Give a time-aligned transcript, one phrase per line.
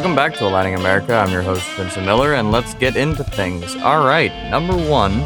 [0.00, 1.14] Welcome back to Aligning America.
[1.14, 3.76] I'm your host, Vincent Miller, and let's get into things.
[3.76, 5.22] All right, number one,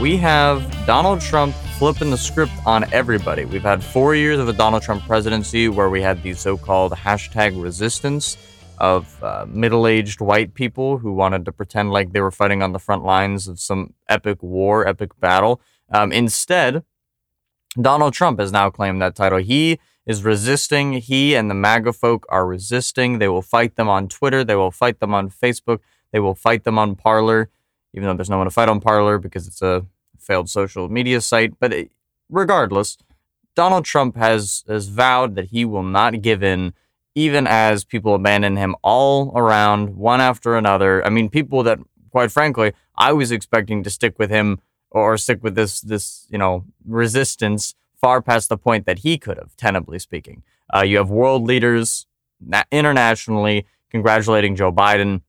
[0.00, 3.44] we have Donald Trump flipping the script on everybody.
[3.46, 6.92] We've had four years of a Donald Trump presidency where we had the so called
[6.92, 8.36] hashtag resistance
[8.78, 12.70] of uh, middle aged white people who wanted to pretend like they were fighting on
[12.70, 15.60] the front lines of some epic war, epic battle.
[15.90, 16.84] Um, instead,
[17.74, 19.38] Donald Trump has now claimed that title.
[19.38, 20.94] He is resisting.
[20.94, 23.18] He and the MAGA folk are resisting.
[23.18, 24.44] They will fight them on Twitter.
[24.44, 25.80] They will fight them on Facebook.
[26.12, 27.50] They will fight them on Parler,
[27.92, 29.84] even though there's no one to fight on Parler because it's a
[30.18, 31.58] failed social media site.
[31.58, 31.92] But it,
[32.30, 32.96] regardless,
[33.54, 36.72] Donald Trump has, has vowed that he will not give in,
[37.14, 41.04] even as people abandon him all around, one after another.
[41.04, 41.78] I mean, people that,
[42.10, 44.60] quite frankly, I was expecting to stick with him
[44.90, 47.74] or stick with this, this you know, resistance
[48.06, 50.44] far past the point that he could have, tenably speaking.
[50.72, 52.06] Uh, you have world leaders
[52.70, 55.22] internationally congratulating Joe Biden.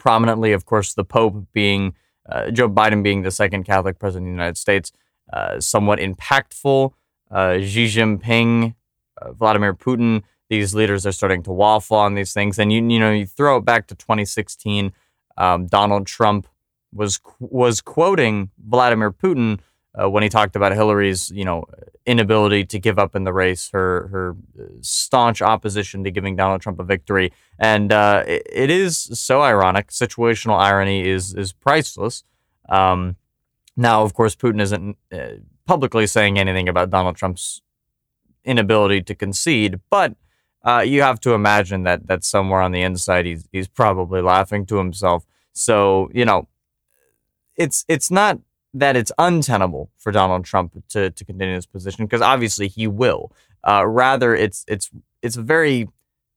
[0.00, 1.94] Prominently, of course, the Pope being
[2.28, 4.90] uh, Joe Biden being the second Catholic president of the United States,
[5.32, 6.92] uh, somewhat impactful.
[7.30, 8.74] Uh, Xi Jinping,
[9.20, 12.58] uh, Vladimir Putin, these leaders are starting to waffle on these things.
[12.58, 14.92] And you you know you throw it back to 2016,
[15.36, 16.48] um, Donald Trump
[16.92, 19.60] was was quoting Vladimir Putin
[20.00, 21.64] uh, when he talked about Hillary's, you know,
[22.06, 24.36] inability to give up in the race, her her
[24.80, 29.88] staunch opposition to giving Donald Trump a victory, and uh, it, it is so ironic.
[29.88, 32.24] Situational irony is is priceless.
[32.68, 33.16] Um,
[33.76, 37.60] now, of course, Putin isn't uh, publicly saying anything about Donald Trump's
[38.44, 40.14] inability to concede, but
[40.64, 44.64] uh, you have to imagine that that somewhere on the inside he's he's probably laughing
[44.66, 45.26] to himself.
[45.52, 46.48] So you know,
[47.56, 48.38] it's it's not
[48.74, 53.32] that it's untenable for Donald Trump to, to continue his position because obviously he will.
[53.66, 54.90] Uh, rather, it's it's
[55.22, 55.88] it's a very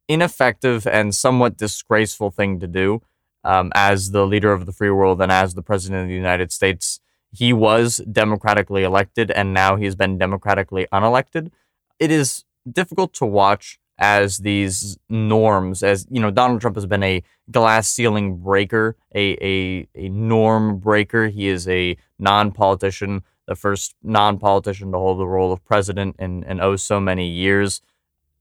[0.08, 3.02] ineffective and somewhat disgraceful thing to do
[3.44, 6.52] um, as the leader of the free world and as the president of the United
[6.52, 7.00] States.
[7.32, 11.52] He was democratically elected and now he's been democratically unelected.
[12.00, 17.04] It is difficult to watch as these norms as you know donald trump has been
[17.04, 21.28] a glass ceiling breaker a, a, a norm breaker.
[21.28, 26.60] He is a non-politician the first non-politician to hold the role of president in, in
[26.60, 27.82] oh so many years.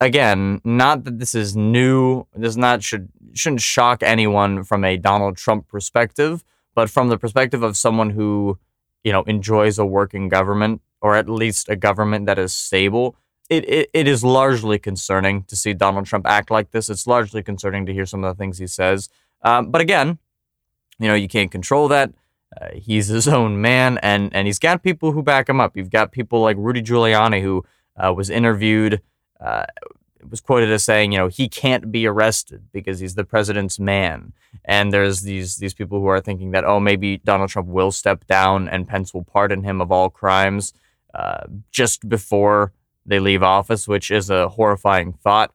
[0.01, 5.37] Again not that this is new this not should shouldn't shock anyone from a donald
[5.37, 6.45] trump perspective
[6.75, 8.59] but from the perspective of someone who
[9.03, 13.17] you know enjoys a working government or at least a government that is stable
[13.51, 16.89] it, it, it is largely concerning to see Donald Trump act like this.
[16.89, 19.09] It's largely concerning to hear some of the things he says.
[19.43, 20.19] Um, but again,
[20.99, 22.13] you know, you can't control that.
[22.59, 25.77] Uh, he's his own man, and, and he's got people who back him up.
[25.77, 27.65] You've got people like Rudy Giuliani, who
[27.97, 29.03] uh, was interviewed,
[29.41, 29.65] uh,
[30.29, 34.33] was quoted as saying, you know, he can't be arrested because he's the president's man.
[34.65, 38.27] And there's these these people who are thinking that, oh, maybe Donald Trump will step
[38.27, 40.73] down and Pence will pardon him of all crimes
[41.13, 42.73] uh, just before
[43.07, 45.53] they leave office, which is a horrifying thought.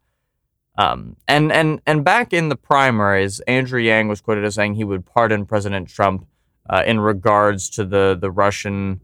[0.78, 4.84] Um, and and and back in the primaries, Andrew Yang was quoted as saying he
[4.84, 6.26] would pardon President Trump
[6.70, 9.02] uh, in regards to the the Russian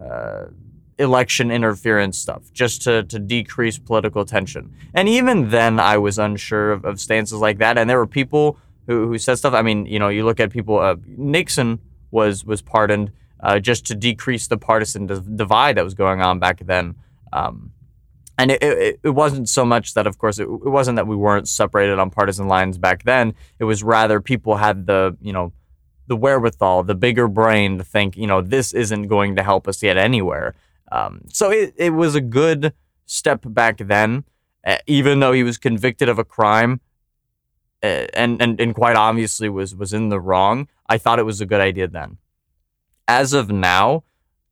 [0.00, 0.44] uh,
[0.98, 4.72] election interference stuff, just to to decrease political tension.
[4.94, 7.76] And even then, I was unsure of, of stances like that.
[7.76, 9.54] And there were people who, who said stuff.
[9.54, 10.78] I mean, you know, you look at people.
[10.78, 11.80] Uh, Nixon
[12.10, 16.60] was was pardoned uh, just to decrease the partisan divide that was going on back
[16.64, 16.94] then.
[17.32, 17.72] Um,
[18.38, 21.16] and it, it, it, wasn't so much that, of course, it, it wasn't that we
[21.16, 23.34] weren't separated on partisan lines back then.
[23.58, 25.52] It was rather people had the, you know,
[26.06, 29.80] the wherewithal, the bigger brain to think, you know, this isn't going to help us
[29.80, 30.54] get anywhere.
[30.92, 32.74] Um, so it, it was a good
[33.06, 34.24] step back then,
[34.66, 36.80] uh, even though he was convicted of a crime
[37.82, 40.68] uh, and, and, and quite obviously was, was in the wrong.
[40.88, 42.18] I thought it was a good idea then.
[43.08, 44.04] As of now,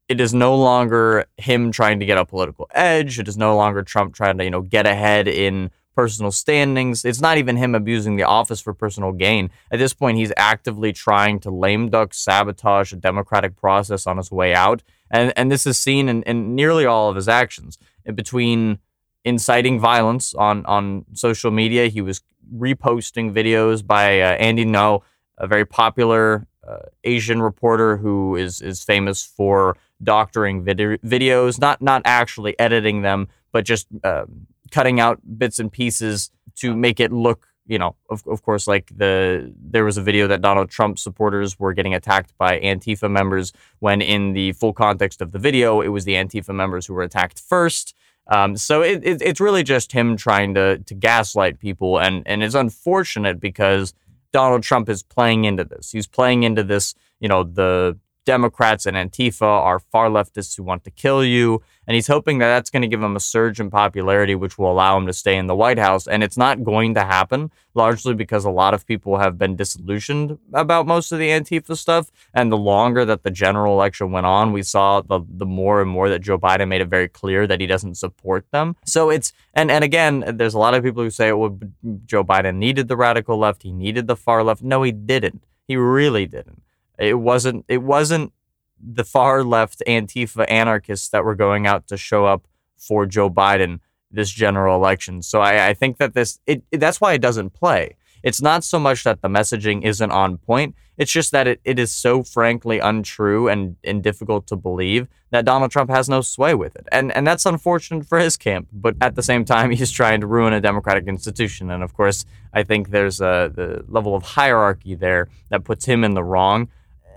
[0.08, 3.18] it is no longer him trying to get a political edge.
[3.18, 7.04] It is no longer Trump trying to, you know, get ahead in personal standings.
[7.04, 9.50] It's not even him abusing the office for personal gain.
[9.70, 14.30] At this point, he's actively trying to lame duck, sabotage a democratic process on his
[14.30, 14.82] way out.
[15.10, 17.78] And, and this is seen in, in nearly all of his actions.
[18.04, 18.80] In between
[19.24, 22.20] inciting violence on, on social media, he was
[22.54, 25.02] reposting videos by uh, Andy Ngo,
[25.38, 31.82] a very popular uh, Asian reporter who is, is famous for doctoring vid- videos, not
[31.82, 34.26] not actually editing them, but just uh,
[34.70, 38.90] cutting out bits and pieces to make it look, you know, of, of course, like
[38.96, 43.52] the there was a video that Donald Trump supporters were getting attacked by Antifa members
[43.78, 47.02] when in the full context of the video, it was the Antifa members who were
[47.02, 47.94] attacked first.
[48.26, 52.42] Um, so it, it, it's really just him trying to to gaslight people, and and
[52.42, 53.94] it's unfortunate because
[54.32, 55.92] Donald Trump is playing into this.
[55.92, 56.94] He's playing into this.
[57.20, 61.62] You know, the Democrats and Antifa are far leftists who want to kill you.
[61.86, 64.72] And he's hoping that that's going to give him a surge in popularity, which will
[64.72, 66.06] allow him to stay in the White House.
[66.06, 70.38] And it's not going to happen, largely because a lot of people have been disillusioned
[70.54, 72.10] about most of the Antifa stuff.
[72.32, 75.90] And the longer that the general election went on, we saw the, the more and
[75.90, 78.76] more that Joe Biden made it very clear that he doesn't support them.
[78.86, 81.58] So it's, and, and again, there's a lot of people who say, well,
[82.06, 84.62] Joe Biden needed the radical left, he needed the far left.
[84.62, 85.44] No, he didn't.
[85.66, 86.62] He really didn't.
[86.98, 87.64] It wasn't.
[87.68, 88.32] It wasn't
[88.80, 92.46] the far left Antifa anarchists that were going out to show up
[92.76, 93.80] for Joe Biden
[94.10, 95.22] this general election.
[95.22, 97.96] So I, I think that this it, it, that's why it doesn't play.
[98.22, 100.74] It's not so much that the messaging isn't on point.
[100.96, 105.44] It's just that it, it is so frankly untrue and, and difficult to believe that
[105.44, 106.86] Donald Trump has no sway with it.
[106.90, 108.68] And and that's unfortunate for his camp.
[108.72, 111.70] But at the same time, he's trying to ruin a democratic institution.
[111.70, 116.04] And of course, I think there's a the level of hierarchy there that puts him
[116.04, 116.68] in the wrong.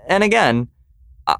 [0.08, 0.68] And again,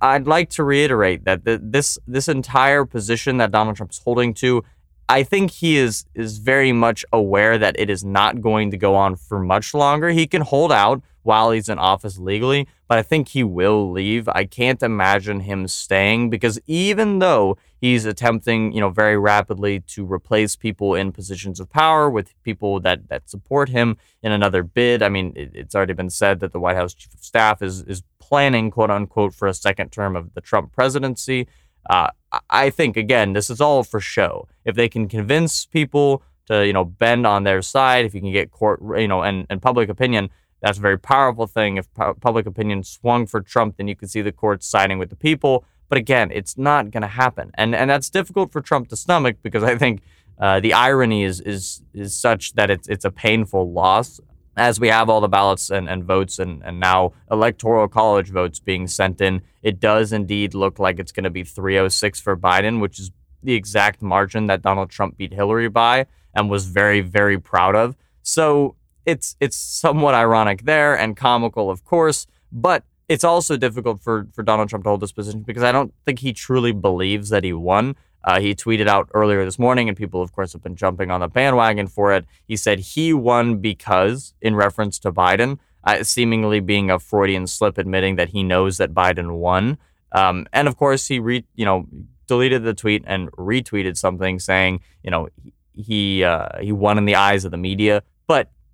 [0.02, 4.34] I'd like to reiterate that the, this this entire position that Donald Trump is holding
[4.34, 4.62] to,
[5.08, 8.94] I think he is is very much aware that it is not going to go
[8.94, 10.10] on for much longer.
[10.10, 14.30] He can hold out while he's in office legally, but I think he will leave.
[14.30, 20.10] I can't imagine him staying because even though he's attempting, you know, very rapidly to
[20.10, 25.02] replace people in positions of power with people that that support him in another bid.
[25.02, 27.82] I mean, it, it's already been said that the White House chief of staff is
[27.82, 31.46] is planning, quote unquote, for a second term of the Trump presidency.
[31.90, 32.08] Uh,
[32.48, 34.48] I think again, this is all for show.
[34.64, 38.32] If they can convince people to, you know, bend on their side, if you can
[38.32, 41.76] get court, you know, and, and public opinion, that's a very powerful thing.
[41.76, 45.10] If pu- public opinion swung for Trump, then you could see the courts siding with
[45.10, 45.64] the people.
[45.88, 49.36] But again, it's not going to happen, and and that's difficult for Trump to stomach
[49.42, 50.02] because I think
[50.38, 54.20] uh, the irony is is is such that it's it's a painful loss
[54.58, 58.58] as we have all the ballots and, and votes and, and now electoral college votes
[58.58, 62.80] being sent in, it does indeed look like it's going to be 306 for Biden,
[62.80, 63.12] which is
[63.42, 67.94] the exact margin that Donald Trump beat Hillary by and was very, very proud of.
[68.22, 68.74] So
[69.08, 74.42] it's it's somewhat ironic there and comical, of course, but it's also difficult for, for
[74.42, 77.54] Donald Trump to hold this position because I don't think he truly believes that he
[77.54, 77.96] won.
[78.22, 81.20] Uh, he tweeted out earlier this morning, and people, of course, have been jumping on
[81.20, 82.26] the bandwagon for it.
[82.46, 87.78] He said he won because, in reference to Biden, uh, seemingly being a Freudian slip,
[87.78, 89.78] admitting that he knows that Biden won.
[90.12, 91.86] Um, and of course, he re- you know
[92.26, 95.28] deleted the tweet and retweeted something saying, you know,
[95.72, 98.02] he uh, he won in the eyes of the media,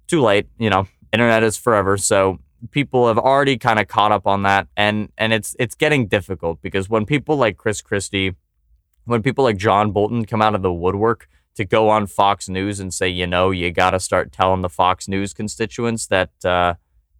[0.06, 0.46] too late.
[0.58, 2.38] You know, internet is forever, so
[2.70, 6.60] people have already kind of caught up on that, and and it's it's getting difficult
[6.62, 8.34] because when people like Chris Christie
[9.04, 12.80] when people like John Bolton come out of the woodwork to go on Fox News
[12.80, 16.74] and say, you know, you got to start telling the Fox News constituents that uh,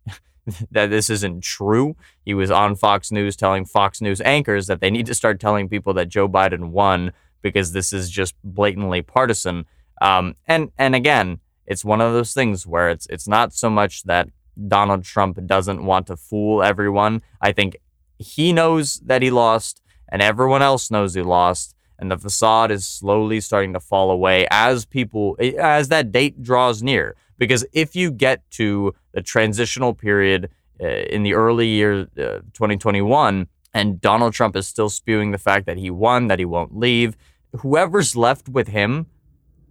[0.71, 1.97] that this isn't true.
[2.25, 5.69] He was on Fox News telling Fox News anchors that they need to start telling
[5.69, 9.67] people that Joe Biden won because this is just blatantly partisan.
[10.01, 14.03] Um, and and again, it's one of those things where it's it's not so much
[14.05, 14.29] that
[14.69, 17.23] Donald Trump doesn't want to fool everyone.
[17.41, 17.77] I think
[18.19, 22.87] he knows that he lost, and everyone else knows he lost and the facade is
[22.87, 28.11] slowly starting to fall away as people as that date draws near because if you
[28.11, 30.51] get to the transitional period
[30.83, 35.67] uh, in the early year uh, 2021 and Donald Trump is still spewing the fact
[35.67, 37.17] that he won that he won't leave
[37.61, 39.07] whoever's left with him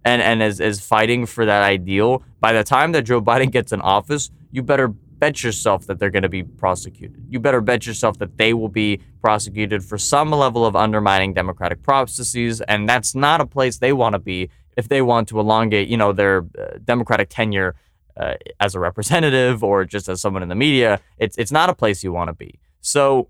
[0.04, 3.72] and and is, is fighting for that ideal by the time that Joe Biden gets
[3.72, 7.24] in office you better bet yourself that they're going to be prosecuted.
[7.28, 11.82] You better bet yourself that they will be prosecuted for some level of undermining democratic
[11.82, 15.88] processes, and that's not a place they want to be if they want to elongate,
[15.88, 17.74] you know, their uh, democratic tenure
[18.16, 21.00] uh, as a representative or just as someone in the media.
[21.18, 22.60] It's it's not a place you want to be.
[22.80, 23.28] So,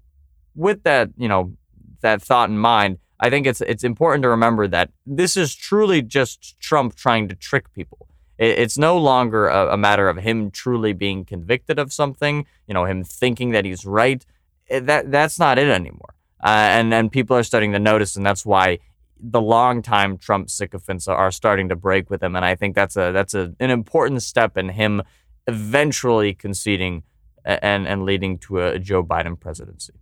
[0.54, 1.54] with that, you know,
[2.00, 6.02] that thought in mind, I think it's it's important to remember that this is truly
[6.02, 8.08] just Trump trying to trick people.
[8.36, 12.84] It's no longer a, a, matter of him truly being convicted of something, you know,
[12.84, 14.26] him thinking that he's right.
[14.68, 16.14] That that's not it anymore.
[16.42, 18.80] Uh, and and people are starting to notice, and that's why
[19.18, 22.34] the longtime Trump sycophants are starting to break with him.
[22.34, 25.02] And I think that's a that's a, an important step in him
[25.46, 27.04] eventually conceding
[27.44, 29.94] and and leading to a Joe Biden presidency.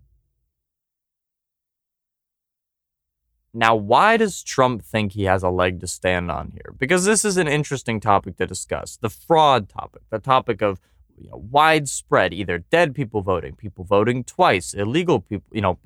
[3.54, 6.74] Now, why does Trump think he has a leg to stand on here?
[6.78, 8.96] Because this is an interesting topic to discuss.
[8.96, 10.80] The fraud topic, the topic of
[11.18, 15.78] you know, widespread, either dead people voting, people voting twice, illegal people, you know,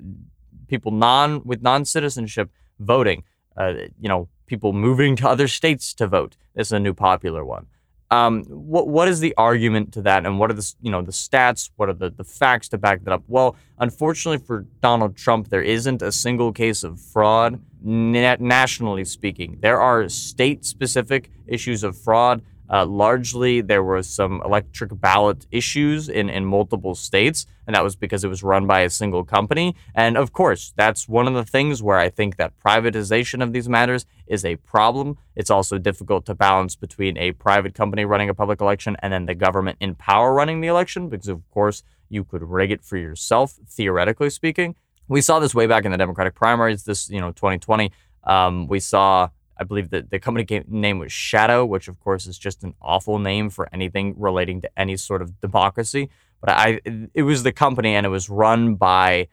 [0.67, 3.23] people non with non citizenship voting,
[3.57, 6.37] uh, you know, people moving to other states to vote.
[6.55, 7.67] This is a new popular one.
[8.09, 11.11] Um, what what is the argument to that, and what are the you know the
[11.11, 11.69] stats?
[11.75, 13.23] What are the, the facts to back that up?
[13.27, 19.57] Well, unfortunately for Donald Trump, there isn't a single case of fraud na- nationally speaking.
[19.61, 26.09] There are state specific issues of fraud uh, largely, there was some electric ballot issues
[26.09, 29.75] in, in multiple states, and that was because it was run by a single company.
[29.95, 33.69] And of course, that's one of the things where I think that privatization of these
[33.69, 35.17] matters is a problem.
[35.35, 39.25] It's also difficult to balance between a private company running a public election and then
[39.25, 42.97] the government in power running the election, because of course, you could rig it for
[42.97, 44.75] yourself, theoretically speaking.
[45.07, 47.91] We saw this way back in the Democratic primaries, this, you know, 2020.
[48.23, 52.37] Um, we saw I believe that the company name was Shadow, which of course is
[52.37, 56.09] just an awful name for anything relating to any sort of democracy.
[56.41, 56.79] But I,
[57.13, 59.27] it was the company, and it was run by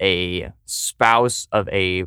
[0.00, 2.04] a spouse of a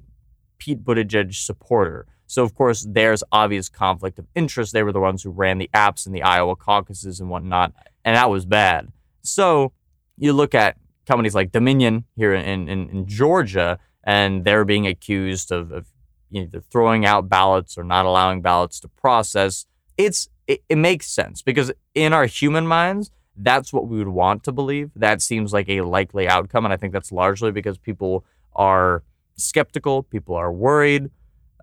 [0.57, 2.05] Pete Buttigieg supporter.
[2.27, 4.73] So of course, there's obvious conflict of interest.
[4.73, 7.73] They were the ones who ran the apps in the Iowa caucuses and whatnot,
[8.05, 8.91] and that was bad.
[9.21, 9.73] So
[10.17, 15.51] you look at companies like Dominion here in, in, in Georgia, and they're being accused
[15.51, 15.87] of, of
[16.35, 19.65] either throwing out ballots or not allowing ballots to process.
[19.97, 24.43] It's it, it makes sense because in our human minds, that's what we would want
[24.43, 24.91] to believe.
[24.95, 28.25] That seems like a likely outcome, and I think that's largely because people
[28.55, 29.03] are
[29.35, 31.09] skeptical, people are worried.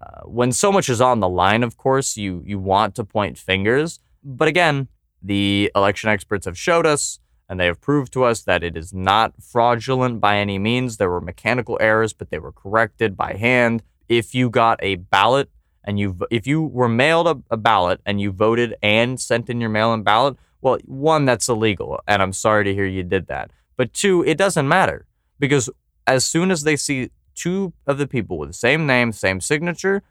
[0.00, 3.38] Uh, when so much is on the line, of course, you you want to point
[3.38, 4.88] fingers, but again,
[5.22, 8.94] the election experts have showed us and they have proved to us that it is
[8.94, 10.96] not fraudulent by any means.
[10.96, 15.48] There were mechanical errors, but they were corrected by hand if you got a ballot
[15.84, 19.60] and you if you were mailed a, a ballot and you voted and sent in
[19.60, 23.50] your mail-in ballot, well, one that's illegal, and I'm sorry to hear you did that.
[23.78, 25.06] But two, it doesn't matter
[25.38, 25.70] because
[26.06, 30.02] as soon as they see two of the people with the same name, same signature,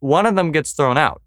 [0.00, 1.22] one of them gets thrown out.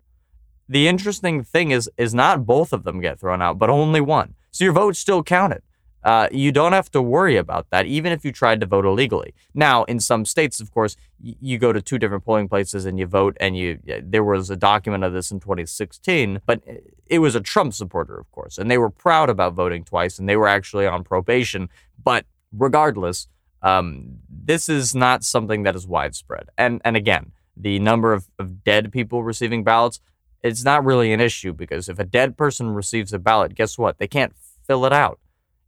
[0.68, 4.36] The interesting thing is is not both of them get thrown out, but only one.
[4.52, 5.64] So your vote still counted.
[6.04, 9.34] Uh, you don't have to worry about that, even if you tried to vote illegally.
[9.54, 13.06] Now, in some states, of course, you go to two different polling places and you
[13.06, 16.64] vote, and you there was a document of this in 2016, but
[17.06, 20.30] it was a Trump supporter, of course, and they were proud about voting twice, and
[20.30, 21.70] they were actually on probation.
[22.02, 23.28] But regardless,
[23.62, 26.50] um, this is not something that is widespread.
[26.58, 30.00] And and again, the number of, of dead people receiving ballots,
[30.44, 33.98] it's not really an issue because if a dead person receives a ballot, guess what?
[33.98, 34.34] They can't
[34.66, 35.20] fill it out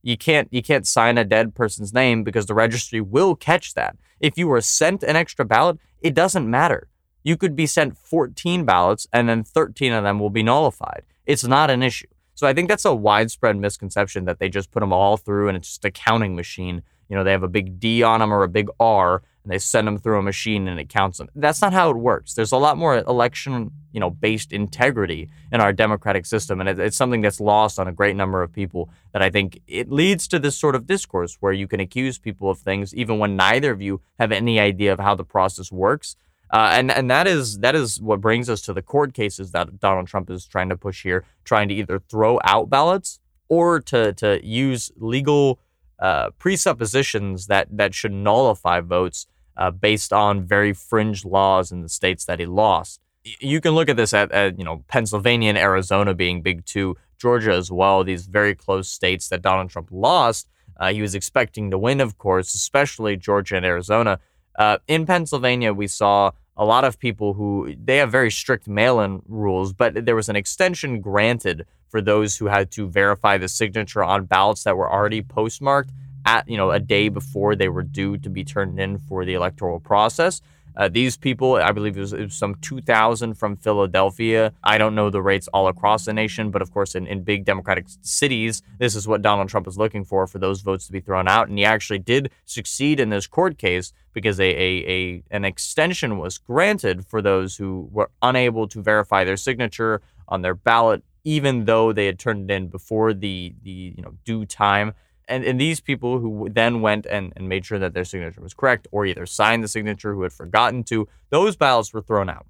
[0.03, 3.95] you can't you can't sign a dead person's name because the registry will catch that.
[4.19, 6.87] If you were sent an extra ballot, it doesn't matter.
[7.23, 11.03] You could be sent 14 ballots and then 13 of them will be nullified.
[11.25, 12.07] It's not an issue.
[12.33, 15.55] So I think that's a widespread misconception that they just put them all through and
[15.55, 16.81] it's just a counting machine.
[17.11, 19.57] You know, they have a big D on them or a big R and they
[19.57, 21.27] send them through a machine and it counts them.
[21.35, 22.35] That's not how it works.
[22.35, 26.95] There's a lot more election, you know, based integrity in our democratic system, and it's
[26.95, 28.89] something that's lost on a great number of people.
[29.11, 32.49] That I think it leads to this sort of discourse where you can accuse people
[32.49, 36.15] of things even when neither of you have any idea of how the process works.
[36.49, 39.81] Uh, and and that is that is what brings us to the court cases that
[39.81, 44.13] Donald Trump is trying to push here, trying to either throw out ballots or to
[44.13, 45.59] to use legal
[46.01, 49.27] uh, presuppositions that that should nullify votes
[49.57, 52.99] uh, based on very fringe laws in the states that he lost.
[53.39, 56.97] You can look at this at, at you know Pennsylvania and Arizona being big two,
[57.19, 58.03] Georgia as well.
[58.03, 60.47] These very close states that Donald Trump lost.
[60.77, 64.19] Uh, he was expecting to win, of course, especially Georgia and Arizona.
[64.57, 66.31] Uh, in Pennsylvania, we saw
[66.61, 70.35] a lot of people who they have very strict mail-in rules, but there was an
[70.35, 75.23] extension granted for those who had to verify the signature on ballots that were already
[75.23, 75.89] postmarked
[76.23, 79.33] at you know a day before they were due to be turned in for the
[79.33, 80.39] electoral process.
[80.75, 84.53] Uh, these people, I believe it was, it was some 2,000 from Philadelphia.
[84.63, 87.45] I don't know the rates all across the nation, but of course, in, in big
[87.45, 91.01] Democratic cities, this is what Donald Trump is looking for for those votes to be
[91.01, 91.49] thrown out.
[91.49, 96.17] And he actually did succeed in this court case because a, a, a an extension
[96.17, 101.65] was granted for those who were unable to verify their signature on their ballot, even
[101.65, 104.93] though they had turned it in before the the you know due time
[105.31, 108.53] and, and these people who then went and, and made sure that their signature was
[108.53, 112.45] correct or either signed the signature who had forgotten to, those ballots were thrown out.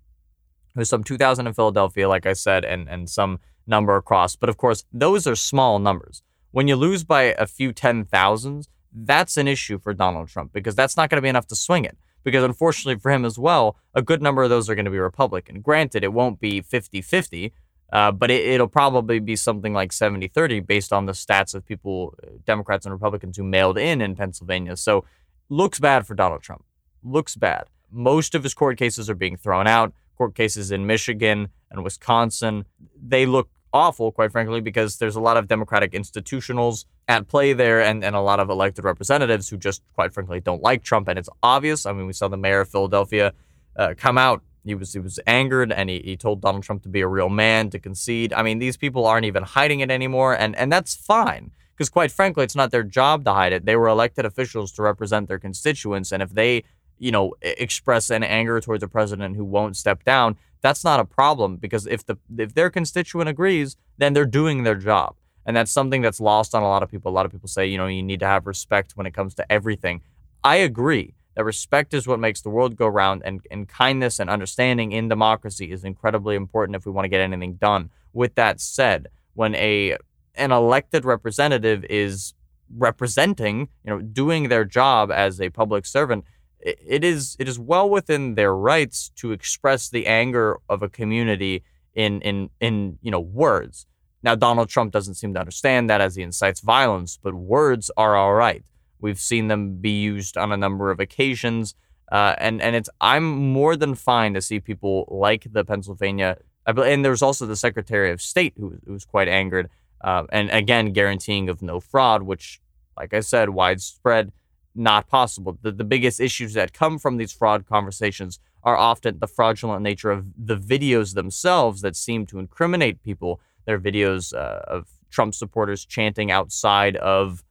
[0.75, 4.35] There's some 2,000 in Philadelphia, like I said, and, and some number across.
[4.35, 6.23] But of course, those are small numbers.
[6.51, 10.97] When you lose by a few 10,000s, that's an issue for Donald Trump because that's
[10.97, 11.97] not going to be enough to swing it.
[12.23, 14.99] Because unfortunately for him as well, a good number of those are going to be
[14.99, 15.61] Republican.
[15.61, 17.53] Granted, it won't be 50 50,
[17.91, 21.65] uh, but it, will probably be something like 70 30 based on the stats of
[21.65, 24.77] people, uh, Democrats and Republicans, who mailed in in Pennsylvania.
[24.77, 25.05] So
[25.49, 26.63] looks bad for Donald Trump.
[27.03, 27.65] Looks bad.
[27.91, 29.93] Most of his court cases are being thrown out.
[30.17, 32.65] court cases in Michigan and Wisconsin.
[32.95, 37.81] They look awful, quite frankly, because there's a lot of Democratic institutionals at play there
[37.81, 41.07] and, and a lot of elected representatives who just, quite frankly, don't like Trump.
[41.07, 41.85] And it's obvious.
[41.85, 43.33] I mean, we saw the mayor of Philadelphia
[43.75, 44.43] uh, come out.
[44.63, 47.29] He was he was angered and he, he told Donald Trump to be a real
[47.29, 48.33] man, to concede.
[48.33, 51.51] I mean, these people aren't even hiding it anymore, and, and that's fine.
[51.73, 53.65] Because quite frankly, it's not their job to hide it.
[53.65, 56.63] They were elected officials to represent their constituents, and if they,
[56.99, 61.05] you know, express an anger towards a president who won't step down, that's not a
[61.05, 65.15] problem because if the if their constituent agrees, then they're doing their job.
[65.43, 67.11] And that's something that's lost on a lot of people.
[67.11, 69.33] A lot of people say, you know, you need to have respect when it comes
[69.35, 70.01] to everything.
[70.43, 74.29] I agree that respect is what makes the world go round and, and kindness and
[74.29, 77.89] understanding in democracy is incredibly important if we want to get anything done.
[78.13, 79.97] With that said, when a
[80.35, 82.33] an elected representative is
[82.77, 86.25] representing, you know, doing their job as a public servant,
[86.59, 91.63] it is it is well within their rights to express the anger of a community
[91.93, 93.85] in in in you know words.
[94.23, 98.15] Now Donald Trump doesn't seem to understand that as he incites violence, but words are
[98.15, 98.63] all right.
[99.01, 101.75] We've seen them be used on a number of occasions,
[102.11, 106.37] uh, and and it's I'm more than fine to see people like the Pennsylvania.
[106.65, 109.69] And there's also the Secretary of State who, who was quite angered,
[110.01, 112.61] uh, and again guaranteeing of no fraud, which,
[112.95, 114.31] like I said, widespread
[114.75, 115.57] not possible.
[115.61, 120.11] The, the biggest issues that come from these fraud conversations are often the fraudulent nature
[120.11, 123.41] of the videos themselves that seem to incriminate people.
[123.65, 127.43] There are videos uh, of Trump supporters chanting outside of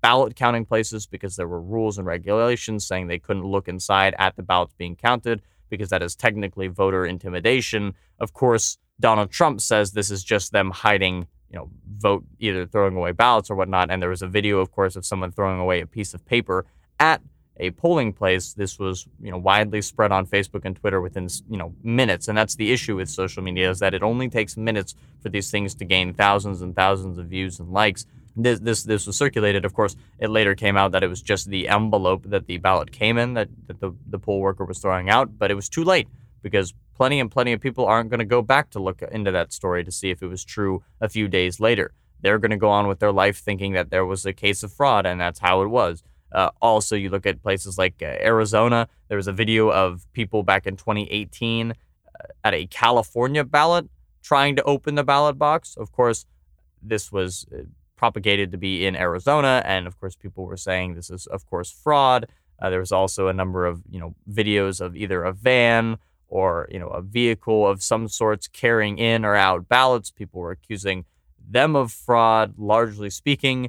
[0.00, 4.36] ballot counting places because there were rules and regulations saying they couldn't look inside at
[4.36, 7.94] the ballots being counted because that is technically voter intimidation.
[8.18, 12.96] Of course, Donald Trump says this is just them hiding you know, vote either throwing
[12.96, 13.90] away ballots or whatnot.
[13.90, 16.64] And there was a video, of course, of someone throwing away a piece of paper
[16.98, 17.20] at
[17.56, 18.54] a polling place.
[18.54, 22.28] This was, you know, widely spread on Facebook and Twitter within, you know, minutes.
[22.28, 25.50] And that's the issue with social media is that it only takes minutes for these
[25.50, 28.06] things to gain thousands and thousands of views and likes.
[28.42, 29.64] This, this, this was circulated.
[29.64, 32.92] Of course, it later came out that it was just the envelope that the ballot
[32.92, 35.84] came in that, that the, the poll worker was throwing out, but it was too
[35.84, 36.08] late
[36.42, 39.52] because plenty and plenty of people aren't going to go back to look into that
[39.52, 41.92] story to see if it was true a few days later.
[42.20, 44.72] They're going to go on with their life thinking that there was a case of
[44.72, 46.02] fraud and that's how it was.
[46.32, 48.88] Uh, also, you look at places like uh, Arizona.
[49.08, 51.74] There was a video of people back in 2018 uh,
[52.44, 53.88] at a California ballot
[54.22, 55.76] trying to open the ballot box.
[55.76, 56.26] Of course,
[56.82, 57.62] this was uh,
[58.00, 61.70] propagated to be in Arizona, and of course, people were saying this is, of course,
[61.70, 62.26] fraud.
[62.58, 66.66] Uh, there was also a number of you know videos of either a van or
[66.72, 70.10] you know a vehicle of some sorts carrying in or out ballots.
[70.10, 71.04] People were accusing
[71.46, 73.68] them of fraud, largely speaking,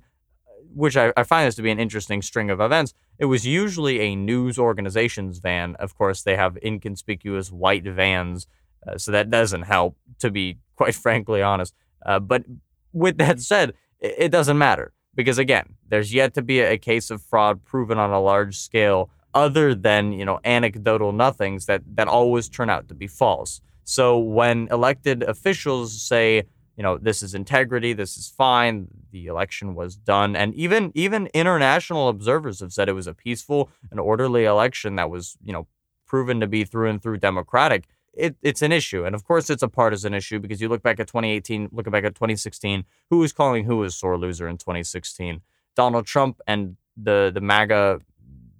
[0.73, 2.93] which I, I, find this to be an interesting string of events.
[3.19, 5.75] It was usually a news organization's van.
[5.75, 8.47] Of course, they have inconspicuous white vans,
[8.87, 11.73] uh, so that doesn't help, to be quite frankly honest.
[12.05, 12.45] Uh, but
[12.93, 17.21] with that said, it, doesn't matter because again, there's yet to be a case of
[17.21, 22.49] fraud proven on a large scale other than you know anecdotal nothings that that always
[22.49, 23.61] turn out to be false.
[23.83, 26.43] So when elected officials say
[26.77, 31.27] you know this is integrity, this is fine, the election was done, and even even
[31.33, 35.67] international observers have said it was a peaceful and orderly election that was you know
[36.05, 37.85] proven to be through and through democratic.
[38.13, 40.99] It, it's an issue, and of course it's a partisan issue because you look back
[40.99, 45.41] at 2018, looking back at 2016, who was calling who was sore loser in 2016?
[45.75, 48.01] Donald Trump and the the MAGA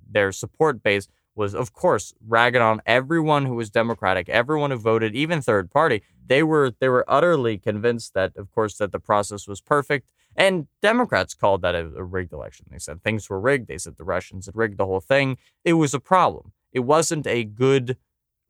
[0.09, 5.15] their support base was, of course, ragging on everyone who was Democratic, everyone who voted,
[5.15, 6.03] even third party.
[6.25, 10.07] They were they were utterly convinced that, of course, that the process was perfect.
[10.35, 12.67] And Democrats called that a, a rigged election.
[12.69, 13.67] They said things were rigged.
[13.67, 15.37] They said the Russians had rigged the whole thing.
[15.65, 16.53] It was a problem.
[16.71, 17.97] It wasn't a good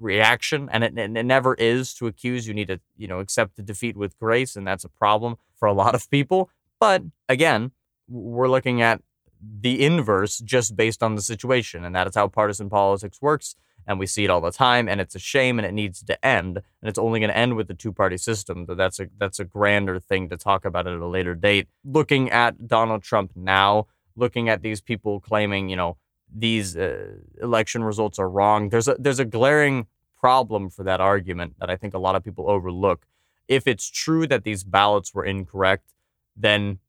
[0.01, 2.47] reaction, and it, it never is to accuse.
[2.47, 5.67] You need to, you know, accept the defeat with grace, and that's a problem for
[5.67, 6.49] a lot of people.
[6.79, 7.71] But again,
[8.09, 9.01] we're looking at
[9.41, 11.83] the inverse just based on the situation.
[11.83, 13.55] And that is how partisan politics works.
[13.87, 14.87] And we see it all the time.
[14.87, 16.57] And it's a shame and it needs to end.
[16.57, 18.65] And it's only going to end with the two party system.
[18.65, 21.67] But that's a that's a grander thing to talk about at a later date.
[21.83, 25.97] Looking at Donald Trump now, looking at these people claiming, you know,
[26.33, 28.69] these uh, election results are wrong.
[28.69, 29.87] There's a there's a glaring
[30.21, 33.05] problem for that argument that I think a lot of people overlook.
[33.47, 35.93] If it's true that these ballots were incorrect,
[36.35, 36.79] then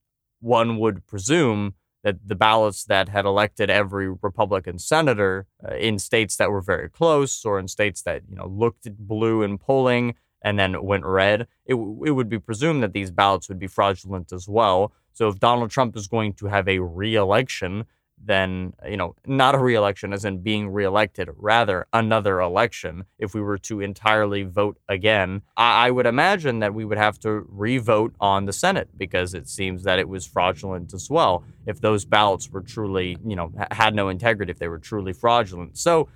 [0.40, 6.37] one would presume that the ballots that had elected every Republican senator uh, in states
[6.37, 10.59] that were very close or in states that you know looked blue in polling and
[10.59, 14.49] then went red, it, it would be presumed that these ballots would be fraudulent as
[14.49, 14.92] well.
[15.12, 17.85] So if Donald Trump is going to have a re-election,
[18.25, 23.41] then you know not a reelection as in being reelected rather another election if we
[23.41, 25.43] were to entirely vote again.
[25.57, 29.49] I, I, would imagine that we would have to re-vote on the senate because it
[29.49, 33.95] seems that it was fraudulent as well if those ballots were truly you know had
[33.95, 35.77] no integrity if they were truly fraudulent.
[35.77, 36.09] So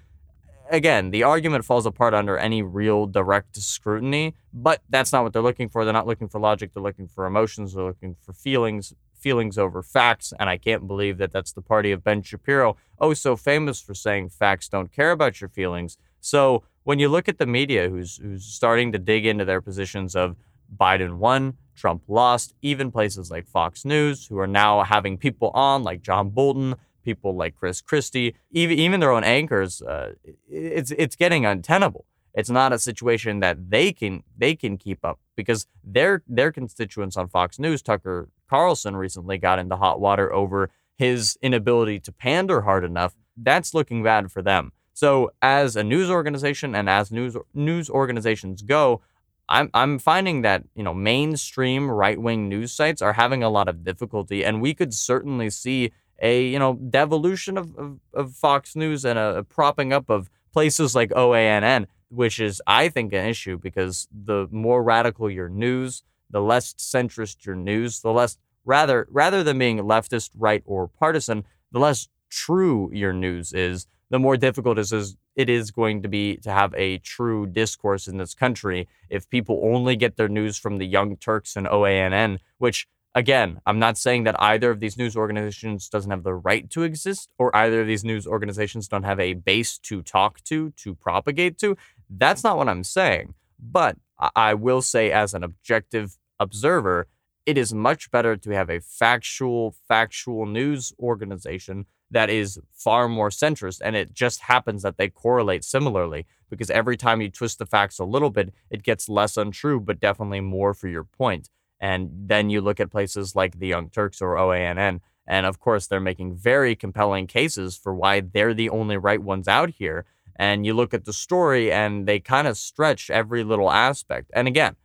[0.71, 5.43] again the argument falls apart under any real direct scrutiny but that's not what they're
[5.43, 5.85] looking for.
[5.85, 6.73] They're not looking for logic.
[6.73, 7.75] They're looking for emotions.
[7.75, 10.33] They're looking for feelings feelings over facts.
[10.39, 13.95] And I can't believe that that's the party of Ben Shapiro, oh, so famous for
[13.95, 15.99] saying facts don't care about your feelings.
[16.21, 20.15] So when you look at the media who's, who's starting to dig into their positions
[20.15, 20.37] of
[20.75, 25.83] Biden won, Trump lost, even places like Fox News, who are now having people on
[25.83, 26.75] like John Bolton,
[27.05, 30.13] people like Chris Christie, even, even their own anchors, uh,
[30.49, 32.07] it's, it's getting untenable.
[32.37, 37.17] It's not a situation that they can they can keep up because their their constituents
[37.17, 42.63] on Fox News, Tucker Carlson recently got into hot water over his inability to pander
[42.63, 43.15] hard enough.
[43.37, 44.73] That's looking bad for them.
[44.93, 49.03] So as a news organization and as news news organizations go,
[49.49, 53.69] I'm I'm finding that you know mainstream right wing news sites are having a lot
[53.69, 58.75] of difficulty, and we could certainly see a you know devolution of, of, of Fox
[58.75, 63.27] News and a, a propping up of places like OANN which is, I think, an
[63.27, 69.07] issue because the more radical your news, the less centrist your news, the less rather
[69.11, 74.37] rather than being leftist, right, or partisan, the less true your news is, the more
[74.37, 78.35] difficult it is it is going to be to have a true discourse in this
[78.35, 83.63] country if people only get their news from the Young Turks and OANN, which Again,
[83.65, 87.31] I'm not saying that either of these news organizations doesn't have the right to exist
[87.39, 91.57] or either of these news organizations don't have a base to talk to, to propagate
[91.61, 91.79] to.
[92.11, 93.33] That's not what I'm saying.
[93.59, 97.09] But I will say, as an objective observer,
[97.45, 103.31] it is much better to have a factual, factual news organization that is far more
[103.31, 103.81] centrist.
[103.85, 107.99] And it just happens that they correlate similarly because every time you twist the facts
[107.99, 111.49] a little bit, it gets less untrue, but definitely more for your point.
[111.81, 115.87] And then you look at places like the Young Turks or OANN, and of course,
[115.87, 120.07] they're making very compelling cases for why they're the only right ones out here.
[120.39, 124.31] And you look at the story, and they kind of stretch every little aspect.
[124.35, 124.77] And again,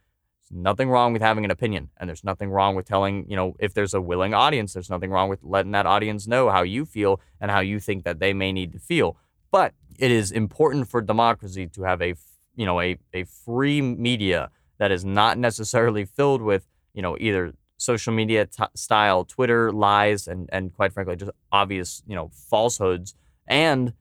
[0.50, 3.56] there's nothing wrong with having an opinion, and there's nothing wrong with telling, you know,
[3.60, 6.86] if there's a willing audience, there's nothing wrong with letting that audience know how you
[6.86, 9.18] feel and how you think that they may need to feel.
[9.52, 12.16] But it is important for democracy to have a,
[12.56, 17.54] you know, a, a free media that is not necessarily filled with you know, either
[17.78, 23.16] social media t- style Twitter lies and and quite frankly just obvious, you know, falsehoods
[23.48, 23.94] and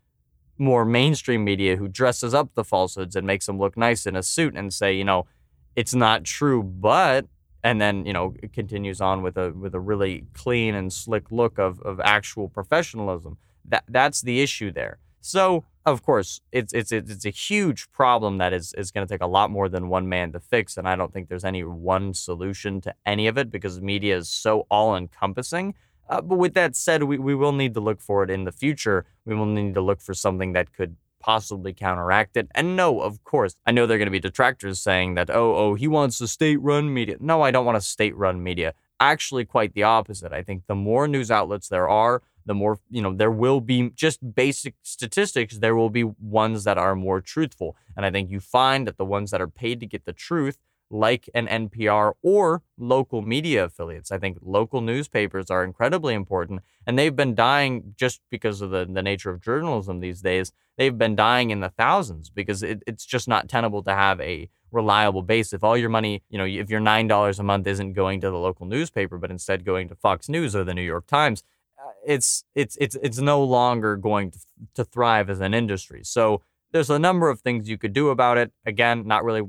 [0.60, 4.22] more mainstream media who dresses up the falsehoods and makes them look nice in a
[4.22, 5.26] suit and say, you know,
[5.74, 7.26] it's not true, but
[7.62, 11.58] and then you know continues on with a with a really clean and slick look
[11.58, 13.38] of of actual professionalism.
[13.64, 14.98] That that's the issue there.
[15.20, 19.22] So of course, it's it's it's a huge problem that is is going to take
[19.22, 22.14] a lot more than one man to fix, and I don't think there's any one
[22.14, 25.74] solution to any of it because media is so all encompassing.
[26.10, 28.52] Uh, but with that said, we, we will need to look for it in the
[28.52, 29.06] future.
[29.24, 32.48] We will need to look for something that could possibly counteract it.
[32.54, 35.54] And no, of course, I know there are going to be detractors saying that, oh,
[35.54, 37.16] oh, he wants a state-run media.
[37.20, 38.74] No, I don't want a state-run media.
[38.98, 40.32] Actually, quite the opposite.
[40.32, 43.90] I think the more news outlets there are, the more, you know, there will be
[43.90, 47.76] just basic statistics, there will be ones that are more truthful.
[47.96, 50.58] And I think you find that the ones that are paid to get the truth,
[50.90, 56.62] like an NPR or local media affiliates, I think local newspapers are incredibly important.
[56.86, 60.52] And they've been dying just because of the, the nature of journalism these days.
[60.76, 64.48] They've been dying in the thousands because it, it's just not tenable to have a
[64.72, 65.52] reliable base.
[65.52, 68.38] If all your money, you know, if your $9 a month isn't going to the
[68.38, 71.42] local newspaper, but instead going to Fox News or the New York Times,
[71.78, 74.38] uh, it's it's it's it's no longer going to,
[74.74, 76.02] to thrive as an industry.
[76.04, 78.52] So there's a number of things you could do about it.
[78.64, 79.42] Again, not really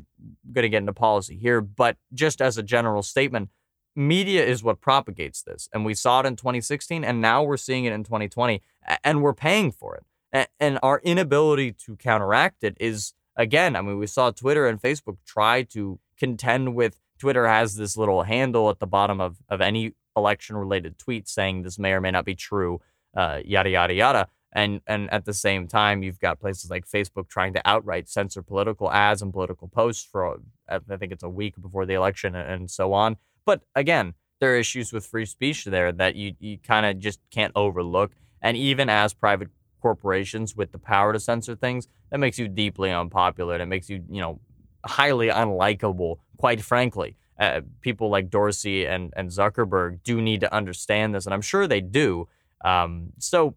[0.52, 3.50] going to get into policy here, but just as a general statement,
[3.96, 5.70] media is what propagates this.
[5.74, 8.62] And we saw it in 2016, and now we're seeing it in 2020,
[9.04, 10.50] and we're paying for it.
[10.60, 15.18] And our inability to counteract it is, again, I mean, we saw Twitter and Facebook
[15.26, 19.94] try to contend with Twitter has this little handle at the bottom of, of any
[20.16, 22.82] election related tweet saying this may or may not be true,
[23.16, 24.28] uh, yada, yada, yada.
[24.54, 28.42] And, and at the same time, you've got places like Facebook trying to outright censor
[28.42, 32.70] political ads and political posts for, I think it's a week before the election and
[32.70, 33.18] so on.
[33.46, 37.20] But again, there are issues with free speech there that you, you kind of just
[37.30, 38.12] can't overlook.
[38.42, 39.50] And even as private
[39.82, 43.58] corporations with the power to censor things, that makes you deeply unpopular.
[43.58, 44.40] That makes you, you know,
[44.86, 51.16] highly unlikable, quite frankly uh, people like Dorsey and, and Zuckerberg do need to understand
[51.16, 52.28] this, and I'm sure they do.
[52.64, 53.56] Um, so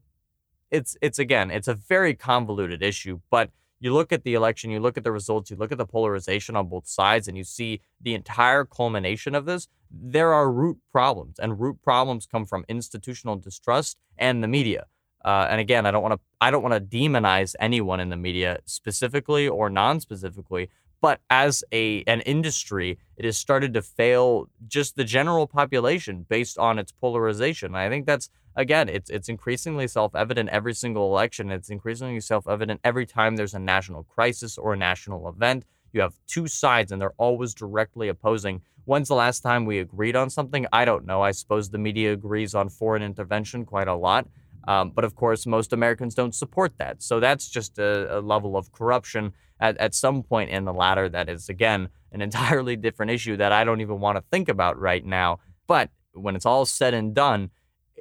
[0.71, 3.51] it's it's again, it's a very convoluted issue, but
[3.81, 6.57] you look at the election, you look at the results, you look at the polarization
[6.57, 9.69] on both sides, and you see the entire culmination of this.
[9.91, 14.87] There are root problems, and root problems come from institutional distrust and the media.
[15.25, 18.17] Uh, and again, I don't want to I don't want to demonize anyone in the
[18.17, 20.71] media specifically or non-specifically,
[21.05, 26.57] but as a an industry, it has started to fail just the general population based
[26.57, 27.75] on its polarization.
[27.75, 31.51] I think that's again, it's it's increasingly self-evident every single election.
[31.51, 35.67] It's increasingly self-evident every time there's a national crisis or a national event.
[35.93, 38.63] You have two sides and they're always directly opposing.
[38.87, 40.67] When's the last time we agreed on something?
[40.73, 41.21] I don't know.
[41.21, 44.27] I suppose the media agrees on foreign intervention quite a lot.
[44.67, 47.03] Um, but of course, most Americans don't support that.
[47.03, 51.09] So that's just a, a level of corruption at, at some point in the ladder
[51.09, 54.79] that is, again, an entirely different issue that I don't even want to think about
[54.79, 55.39] right now.
[55.67, 57.51] But when it's all said and done,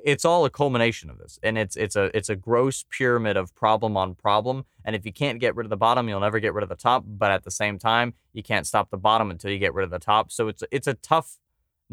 [0.03, 3.55] it's all a culmination of this and it's it's a it's a gross pyramid of
[3.55, 6.53] problem on problem and if you can't get rid of the bottom you'll never get
[6.53, 9.51] rid of the top but at the same time you can't stop the bottom until
[9.51, 11.37] you get rid of the top so it's it's a tough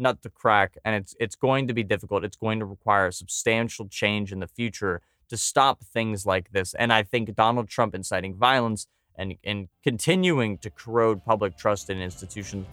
[0.01, 3.13] nut to crack and it's it's going to be difficult it's going to require a
[3.13, 7.93] substantial change in the future to stop things like this and i think donald trump
[7.95, 8.87] inciting violence
[9.21, 12.65] and, and continuing to corrode public trust in institutions,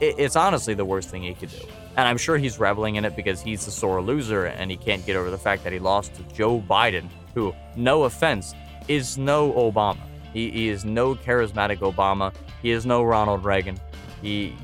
[0.00, 1.58] it, it's honestly the worst thing he could do.
[1.96, 5.04] And I'm sure he's reveling in it because he's a sore loser and he can't
[5.06, 8.54] get over the fact that he lost to Joe Biden, who, no offense,
[8.88, 10.00] is no Obama.
[10.32, 12.34] He, he is no charismatic Obama.
[12.60, 13.78] He is no Ronald Reagan.
[14.20, 14.56] He,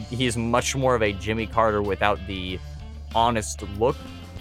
[0.00, 2.58] he, is much more of a Jimmy Carter without the
[3.14, 3.96] honest look.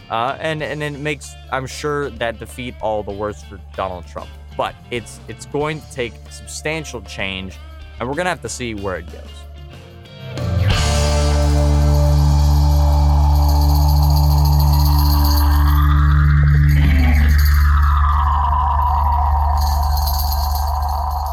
[0.09, 4.29] Uh, and, and it makes, I'm sure, that defeat all the worse for Donald Trump
[4.55, 7.57] but it's it's going to take substantial change,
[7.99, 9.21] and we're gonna have to see where it goes.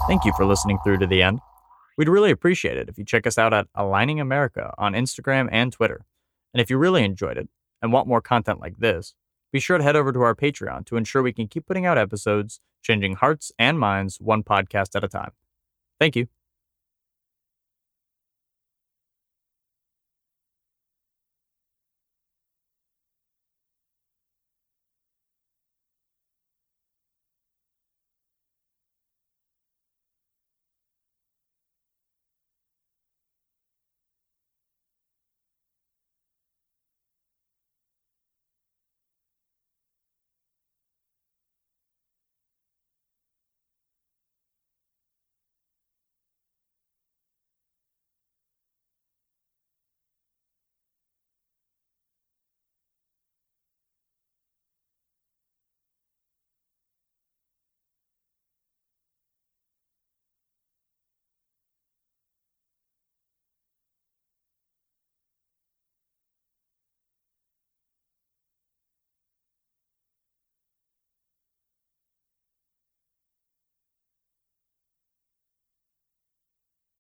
[0.06, 1.40] Thank you for listening through to the end.
[2.00, 5.70] We'd really appreciate it if you check us out at Aligning America on Instagram and
[5.70, 6.06] Twitter.
[6.54, 7.50] And if you really enjoyed it
[7.82, 9.14] and want more content like this,
[9.52, 11.98] be sure to head over to our Patreon to ensure we can keep putting out
[11.98, 15.32] episodes changing hearts and minds one podcast at a time.
[15.98, 16.39] Thank you.